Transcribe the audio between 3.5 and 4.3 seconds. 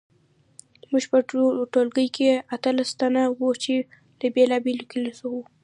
چې له